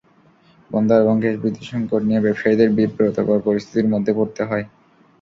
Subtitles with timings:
[0.71, 4.65] বন্দর এবং গ্যাস-বিদ্যুৎ সংকট নিয়ে ব্যবসায়ীদের বিব্রতকর পরিস্থিতির মধ্যে পড়তে হয়।